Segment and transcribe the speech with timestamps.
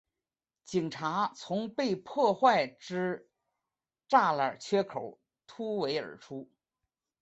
[0.65, 3.29] 警察从被破坏之
[4.09, 6.49] 栅栏缺口突围而出